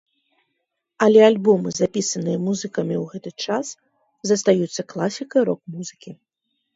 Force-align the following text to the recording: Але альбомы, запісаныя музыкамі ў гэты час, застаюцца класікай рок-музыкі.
Але 1.07 1.19
альбомы, 1.25 1.69
запісаныя 1.79 2.37
музыкамі 2.45 2.95
ў 2.99 3.03
гэты 3.11 3.31
час, 3.49 3.65
застаюцца 4.31 4.81
класікай 4.95 5.41
рок-музыкі. 5.51 6.11